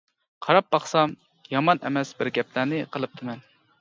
قاراپ 0.45 0.71
باقسام 0.75 1.13
يامان 1.51 1.83
ئەمەس 1.89 2.15
بىر 2.23 2.31
گەپلەرنى 2.39 2.81
قىلىپتىمەن. 2.97 3.45